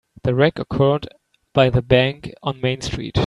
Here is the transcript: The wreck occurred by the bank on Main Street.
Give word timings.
The 0.23 0.33
wreck 0.33 0.57
occurred 0.57 1.09
by 1.53 1.69
the 1.69 1.83
bank 1.83 2.33
on 2.41 2.59
Main 2.59 2.81
Street. 2.81 3.19